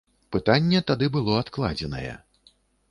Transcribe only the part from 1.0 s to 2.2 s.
было адкладзенае.